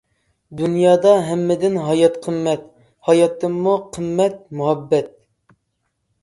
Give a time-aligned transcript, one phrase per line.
[0.59, 2.63] دۇنيادا ھەممىدىن ھايات قىممەت،
[3.11, 5.13] ھاياتتىنمۇ قىممەت مۇھەببەت.